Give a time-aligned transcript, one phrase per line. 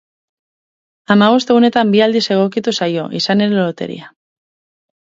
[1.15, 4.15] Hamabost egunetan bi aldiz egokitu zaio, izan ere, loteria.